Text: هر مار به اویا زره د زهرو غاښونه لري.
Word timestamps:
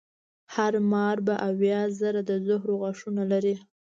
هر 0.55 0.73
مار 0.91 1.17
به 1.27 1.35
اویا 1.49 1.81
زره 1.99 2.21
د 2.29 2.31
زهرو 2.47 2.73
غاښونه 2.81 3.23
لري. 3.31 3.55